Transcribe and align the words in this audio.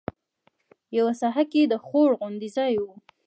یوه 0.97 1.13
ساحه 1.21 1.43
کې 1.51 1.61
د 1.65 1.73
خوړ 1.85 2.09
غوندې 2.19 2.49
ځای 2.57 2.73
و. 2.83 2.85